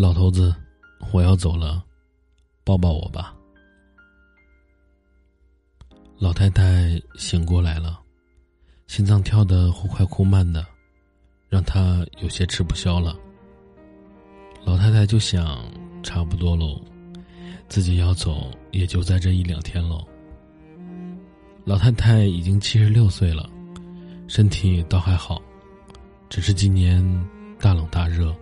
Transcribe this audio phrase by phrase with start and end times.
[0.00, 0.54] 老头子，
[1.12, 1.82] 我要走了，
[2.62, 3.34] 抱抱我吧。
[6.20, 7.98] 老太太醒过来了，
[8.86, 10.64] 心脏跳得忽快忽慢的，
[11.48, 13.18] 让她有些吃不消了。
[14.64, 15.68] 老太太就想，
[16.00, 16.80] 差不多喽，
[17.68, 20.06] 自己要走也就在这一两天喽。
[21.64, 23.50] 老太太已经七十六岁了，
[24.28, 25.42] 身体倒还好，
[26.28, 27.02] 只是今年
[27.58, 28.32] 大冷大热。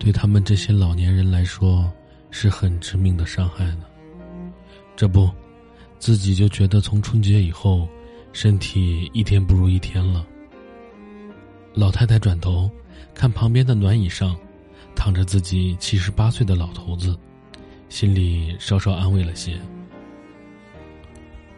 [0.00, 1.92] 对他们这些老年人来说，
[2.30, 3.84] 是很致命的伤害呢。
[4.96, 5.30] 这不，
[5.98, 7.86] 自己就觉得从春节以后，
[8.32, 10.26] 身体一天不如一天了。
[11.74, 12.68] 老太太转头
[13.14, 14.34] 看旁边的暖椅上，
[14.96, 17.14] 躺着自己七十八岁的老头子，
[17.90, 19.60] 心里稍稍安慰了些。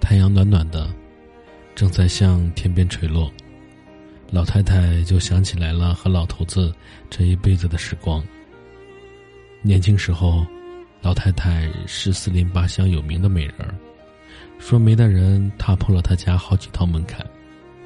[0.01, 0.93] 太阳暖暖的，
[1.77, 3.33] 正在向天边垂落。
[4.33, 6.75] 老太太就想起来了和老头子
[7.11, 8.25] 这一辈子的时光。
[9.61, 10.47] 年轻时候，
[11.03, 13.75] 老太太是四邻八乡有名的美人儿，
[14.59, 17.25] 说媒的人踏破了她家好几道门槛。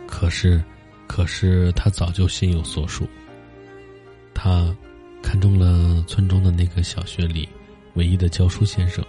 [0.07, 0.63] 可是，
[1.09, 3.09] 可是她早就心有所属。
[4.33, 4.73] 她
[5.25, 7.49] 看中了村中的那个小学里
[7.95, 9.05] 唯一的教书先生。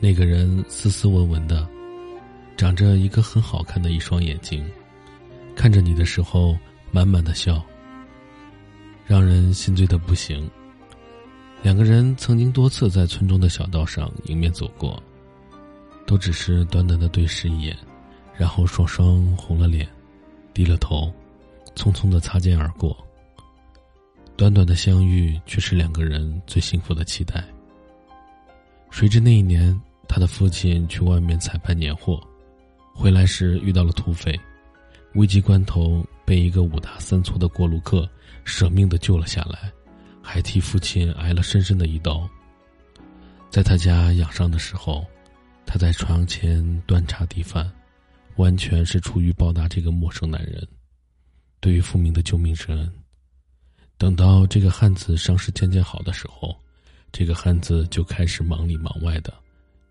[0.00, 1.64] 那个人斯斯文文的，
[2.56, 4.68] 长着一个很好看的一双眼睛。
[5.56, 6.56] 看着你的时候，
[6.90, 7.64] 满满的笑，
[9.06, 10.50] 让人心醉的不行。
[11.62, 15.02] 两个人曾经多次在村中的小道上迎面走过，
[16.06, 17.76] 都只是短短的对视一眼，
[18.36, 19.88] 然后双双红了脸，
[20.52, 21.10] 低了头，
[21.74, 22.94] 匆匆的擦肩而过。
[24.36, 27.42] 短短的相遇，却是两个人最幸福的期待。
[28.90, 32.20] 谁知那一年，他的父亲去外面采办年货，
[32.92, 34.38] 回来时遇到了土匪。
[35.14, 38.08] 危急关头，被一个五大三粗的过路客
[38.44, 39.72] 舍命的救了下来，
[40.20, 42.28] 还替父亲挨了深深的一刀。
[43.48, 45.06] 在他家养伤的时候，
[45.64, 47.70] 他在床前端茶递饭，
[48.36, 50.66] 完全是出于报答这个陌生男人
[51.60, 52.92] 对于父明的救命之恩。
[53.96, 56.56] 等到这个汉子伤势渐渐好的时候，
[57.12, 59.32] 这个汉子就开始忙里忙外的，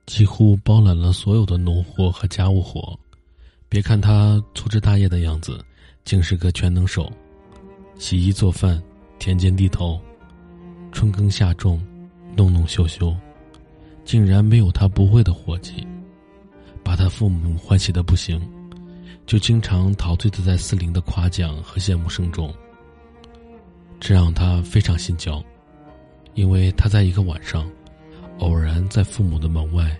[0.05, 2.99] 几乎包揽了所有的农活和家务活。
[3.73, 5.59] 别看他粗枝大叶的样子，
[6.05, 7.11] 竟是个全能手，
[7.97, 8.79] 洗衣做饭、
[9.17, 9.99] 田间地头、
[10.91, 11.83] 春耕夏种、
[12.37, 13.17] 弄弄修修，
[14.05, 15.87] 竟然没有他不会的活计，
[16.83, 18.39] 把他父母欢喜的不行，
[19.25, 22.53] 就经常陶醉的在四邻的夸奖和羡慕声中。
[23.99, 25.43] 这让他非常心焦，
[26.35, 27.67] 因为他在一个晚上，
[28.37, 29.99] 偶然在父母的门外，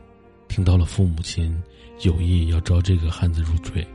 [0.54, 1.60] 听到了父母亲。
[2.02, 3.86] 有意要招这个汉子入赘，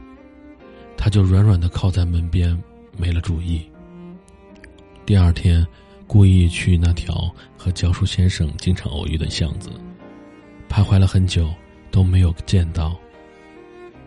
[0.96, 2.60] 他就软软的靠在门边，
[2.96, 3.62] 没了主意。
[5.04, 5.64] 第二天，
[6.06, 9.70] 故意去那条和教书先生经常偶遇的巷子，
[10.68, 11.52] 徘徊了很久
[11.92, 12.98] 都没有见到。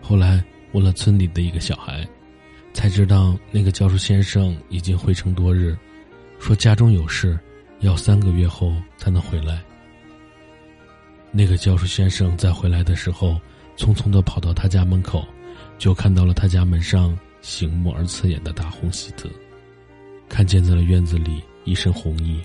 [0.01, 2.05] 后来问了村里的一个小孩，
[2.73, 5.77] 才知道那个教书先生已经回城多日，
[6.39, 7.39] 说家中有事，
[7.79, 9.61] 要三个月后才能回来。
[11.31, 13.39] 那个教书先生在回来的时候。
[13.77, 15.25] 匆匆的跑到他家门口，
[15.79, 19.31] 就看到了他家门上醒目而刺眼的大红喜字。
[20.29, 22.39] 看见在了院子里一身红衣、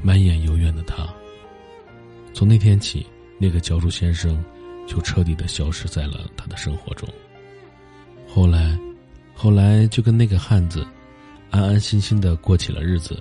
[0.00, 1.08] 满眼幽怨的他。
[2.32, 3.04] 从那天起，
[3.36, 4.44] 那个教书先生
[4.86, 7.08] 就彻底的消失在了他的生活中。
[8.28, 8.78] 后来，
[9.34, 10.86] 后来就跟那个汉子
[11.50, 13.18] 安安心心的过起了日子。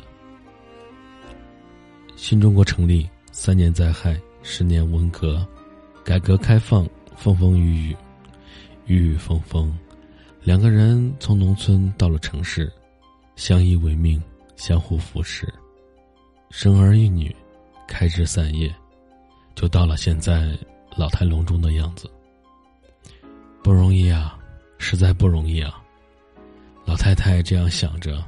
[2.15, 5.45] 新中国成立，三年灾害，十年文革，
[6.03, 6.87] 改革开放。
[7.15, 7.97] 风风雨雨，
[8.85, 9.77] 雨雨风风，
[10.41, 12.71] 两个人从农村到了城市，
[13.35, 14.23] 相依为命，
[14.55, 15.45] 相互扶持，
[16.49, 17.35] 生儿育女，
[17.89, 18.73] 开枝散叶，
[19.53, 20.57] 就到了现在
[20.95, 22.09] 老态龙钟的样子。
[23.61, 24.39] 不容易啊，
[24.77, 25.83] 实在不容易啊！
[26.85, 28.23] 老太太这样想着，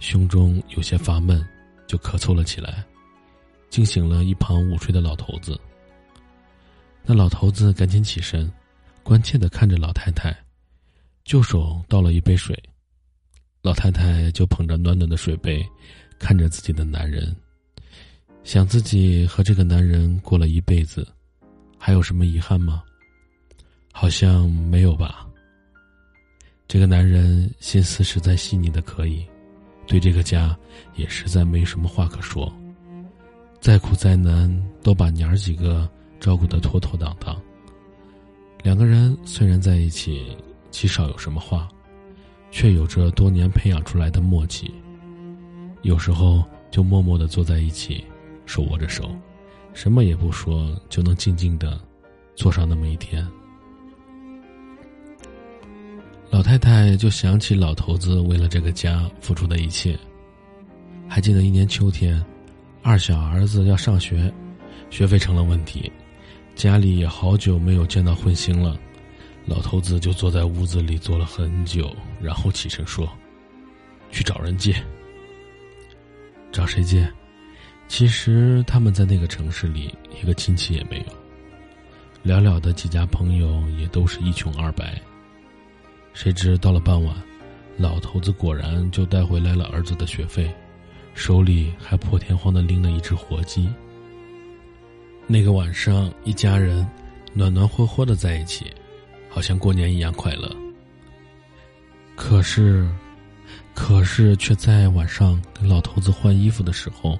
[0.00, 1.42] 胸中有些发闷，
[1.86, 2.84] 就咳嗽了起来，
[3.70, 5.58] 惊醒了一旁午睡的老头子。
[7.04, 8.50] 那老头子赶紧起身，
[9.02, 10.36] 关切的看着老太太，
[11.24, 12.54] 就手倒了一杯水。
[13.62, 15.66] 老太太就捧着暖暖的水杯，
[16.18, 17.34] 看着自己的男人，
[18.44, 21.06] 想自己和这个男人过了一辈子，
[21.78, 22.82] 还有什么遗憾吗？
[23.92, 25.26] 好像没有吧。
[26.68, 29.26] 这个男人心思实在细腻的可以，
[29.86, 30.56] 对这个家
[30.94, 32.52] 也实在没什么话可说。
[33.60, 34.50] 再苦再难，
[34.82, 35.88] 都把娘儿几个。
[36.20, 37.40] 照顾的妥妥当当。
[38.64, 40.36] 两个人虽然在一起
[40.68, 41.68] 极少有什么话，
[42.50, 44.74] 却有着多年培养出来的默契。
[45.82, 48.04] 有时候就默默的坐在一起，
[48.46, 49.14] 手握着手，
[49.72, 51.80] 什么也不说，就能静静的
[52.34, 53.24] 坐上那么一天。
[56.30, 59.96] 老太太就想起老头子为了这个家付出的一切。
[61.06, 62.20] 还记得一年秋天，
[62.88, 64.32] 二小儿子要上学，
[64.88, 65.92] 学费成了问题，
[66.54, 68.80] 家里也好久没有见到荤腥了。
[69.44, 73.06] 老头子就坐在屋子里坐了很久，然后起身说
[74.10, 74.74] ：“去找人借。”
[76.50, 77.06] 找谁借？
[77.88, 84.98] 其实他们在那个城市里一个亲戚也没有，寥寥的几家朋友也都是一穷二白。
[86.14, 87.14] 谁知到了傍晚，
[87.76, 90.50] 老头子果然就带回来了儿子的学费，
[91.18, 93.68] 手里还破天荒的拎了一只活鸡。
[95.26, 96.88] 那个晚上，一家人
[97.34, 98.66] 暖暖和和的在一起，
[99.28, 100.48] 好像过年一样快乐。
[102.14, 102.88] 可是，
[103.74, 107.18] 可是却在晚上给老头子换衣服的时候，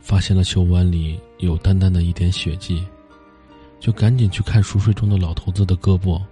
[0.00, 2.86] 发现了袖弯里有淡淡的一点血迹，
[3.80, 6.22] 就赶紧去看熟睡中的老头子的胳膊。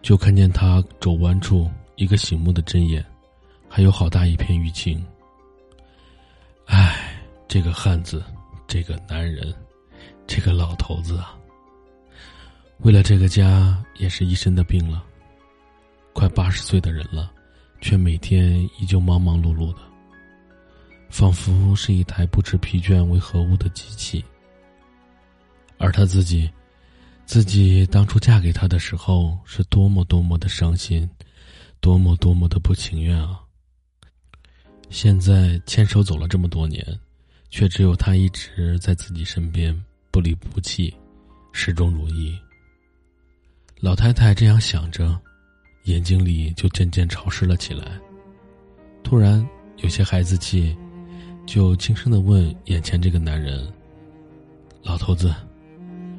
[0.00, 3.04] 就看见他肘弯处一个醒目的针眼，
[3.68, 5.04] 还有好大一片淤青。
[7.50, 8.22] 这个汉子，
[8.68, 9.52] 这个男人，
[10.24, 11.36] 这个老头子啊，
[12.78, 15.04] 为了这个家也是一身的病了。
[16.12, 17.32] 快八十岁的人了，
[17.80, 19.80] 却每天依旧忙忙碌碌的，
[21.08, 24.24] 仿佛是一台不知疲倦为何物的机器。
[25.76, 26.48] 而他自己。
[27.26, 31.08] 自己当初嫁给他的时候，是多么多么的伤心，
[31.80, 33.40] 多么多么的不情愿啊！
[34.88, 36.84] 现在牵手走了这么多年，
[37.50, 39.76] 却只有他一直在自己身边，
[40.10, 40.94] 不离不弃，
[41.52, 42.36] 始终如一。
[43.80, 45.18] 老太太这样想着，
[45.84, 47.98] 眼睛里就渐渐潮湿了起来。
[49.02, 49.44] 突然
[49.78, 50.76] 有些孩子气，
[51.46, 53.66] 就轻声的问眼前这个男人
[54.82, 55.34] ：“老头子，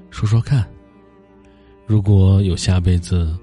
[0.09, 0.67] 说说看。”
[1.87, 3.37] 如果有下辈子，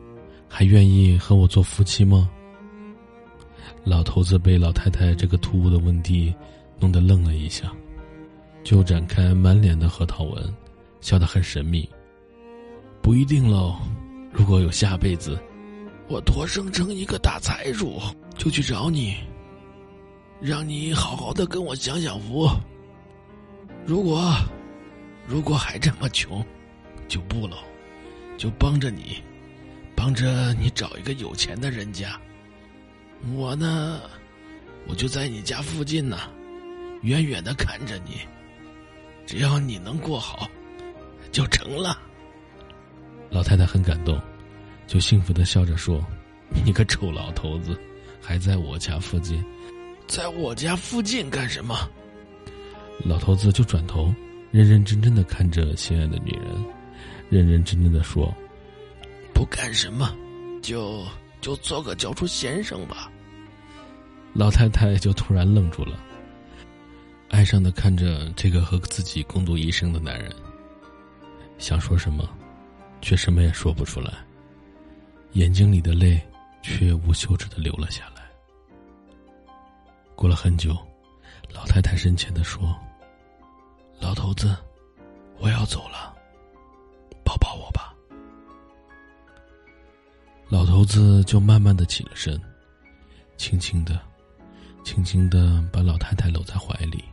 [0.48, 2.28] 还愿意和我做夫妻吗？
[3.84, 6.34] 老头子被老太太这个突兀的问题
[6.80, 7.72] 弄得愣了一下，
[8.62, 10.54] 就展开满脸的核桃纹，
[11.00, 11.88] 笑得很神秘。
[13.02, 13.76] 不一定喽，
[14.32, 15.38] 如果有下辈子，
[16.08, 18.00] 我托生成一个大财主，
[18.36, 19.16] 就去找你，
[20.40, 22.48] 让你好好的跟我享享福。
[23.86, 24.34] 如果，
[25.26, 26.44] 如果还这么穷，
[27.08, 27.56] 就不喽。
[28.36, 29.16] 就帮着你，
[29.96, 32.16] 帮着你找一个有钱的人家。
[33.34, 34.00] 我呢，
[34.86, 36.16] 我就在你家附近呢，
[37.02, 38.20] 远远的看着你。
[39.26, 40.50] 只要你能过好，
[41.30, 41.98] 就成了。
[43.30, 44.18] 老太太很感动，
[44.86, 46.02] 就幸福的笑着说
[46.64, 47.78] ：“你个臭老头子，
[48.22, 49.44] 还在我家附近，
[50.06, 51.76] 在我家附近干什么？”
[53.04, 54.14] 老头子就转头，
[54.50, 56.64] 认认真真的看着心爱的女人。
[57.28, 58.34] 认认真真的说
[59.34, 60.16] ：“不干什么，
[60.62, 61.04] 就
[61.42, 63.12] 就做个教书先生吧。”
[64.32, 66.00] 老太太就突然愣住了，
[67.30, 70.34] 哀伤的看着这个和自己共度一生的男人，
[71.58, 72.28] 想说什么，
[73.00, 74.12] 却什么也说不出来，
[75.32, 76.20] 眼睛里的泪
[76.62, 78.22] 却无休止的流了下来。
[80.14, 80.76] 过了很久，
[81.52, 82.74] 老太太深情的说
[84.00, 84.56] ：“老头子，
[85.38, 86.16] 我要走了。”
[87.24, 87.94] 抱抱我吧，
[90.48, 92.40] 老头子就慢慢的起了身，
[93.36, 94.00] 轻轻的，
[94.82, 97.04] 轻轻的把老太太搂在怀里。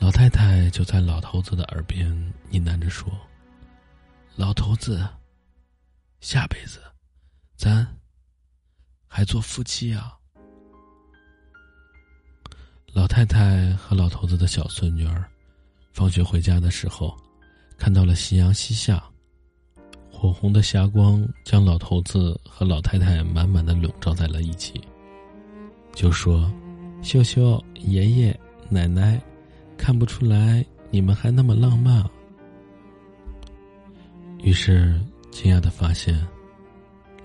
[0.00, 2.10] 老太太就在老头子的耳边
[2.48, 3.08] 呢喃着说
[4.34, 5.06] ：“老头子，
[6.20, 6.80] 下辈子，
[7.54, 7.86] 咱
[9.06, 10.16] 还做夫妻啊。”
[12.92, 15.24] 老太太和老头子的小孙女儿，
[15.92, 17.16] 放学回家的时候。
[17.78, 19.02] 看到了夕阳西下，
[20.12, 24.78] 火红的霞光将老头子和老太太满满的笼罩在了一起。
[25.94, 26.52] 就说
[27.00, 28.38] ：“秀秀，爷爷
[28.68, 29.18] 奶奶，
[29.80, 32.04] 看不出来你们还那么浪漫。”
[34.44, 36.14] 于是惊讶的发现，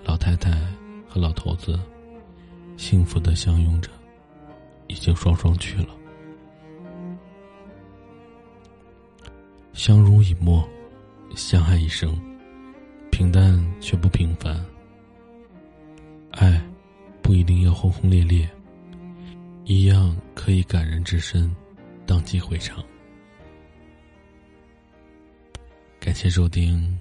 [0.02, 0.50] 老太太
[1.06, 1.78] 和老头子
[2.78, 3.90] 幸福的相拥着，
[4.86, 5.88] 已经双双去了。
[9.74, 10.66] 相濡以沫，
[11.34, 12.18] 相爱一生，
[13.10, 14.64] 平淡却不平凡。
[16.30, 16.58] 爱
[17.20, 18.48] 不一定要轰轰烈烈，
[19.64, 21.54] 一样可以感人至深，
[22.06, 22.84] 荡气回肠。
[25.98, 26.96] 感谢收听。